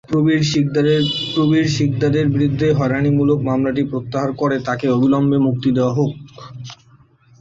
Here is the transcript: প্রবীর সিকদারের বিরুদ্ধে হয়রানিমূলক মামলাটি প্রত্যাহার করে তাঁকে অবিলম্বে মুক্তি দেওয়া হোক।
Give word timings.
প্রবীর 0.09 1.67
সিকদারের 1.75 2.25
বিরুদ্ধে 2.33 2.67
হয়রানিমূলক 2.79 3.39
মামলাটি 3.49 3.81
প্রত্যাহার 3.91 4.31
করে 4.33 4.55
তাঁকে 4.67 4.87
অবিলম্বে 4.89 5.37
মুক্তি 5.39 5.69
দেওয়া 5.77 5.93
হোক। 5.97 6.11